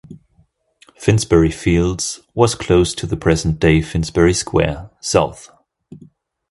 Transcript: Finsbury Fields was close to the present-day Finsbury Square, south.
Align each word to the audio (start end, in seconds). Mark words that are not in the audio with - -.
Finsbury 0.97 1.51
Fields 1.51 2.21
was 2.33 2.55
close 2.55 2.95
to 2.95 3.05
the 3.05 3.15
present-day 3.15 3.83
Finsbury 3.83 4.33
Square, 4.33 4.89
south. 4.99 5.51